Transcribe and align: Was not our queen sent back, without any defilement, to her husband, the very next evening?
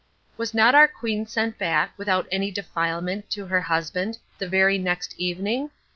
Was 0.35 0.55
not 0.55 0.73
our 0.73 0.87
queen 0.87 1.27
sent 1.27 1.59
back, 1.59 1.93
without 1.95 2.25
any 2.31 2.49
defilement, 2.49 3.29
to 3.29 3.45
her 3.45 3.61
husband, 3.61 4.17
the 4.39 4.47
very 4.49 4.79
next 4.79 5.13
evening? 5.19 5.69